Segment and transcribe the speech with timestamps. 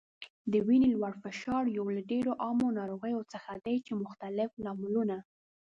[0.51, 5.17] د وینې لوړ فشار یو له ډیرو عامو ناروغیو څخه دی چې مختلف لاملونه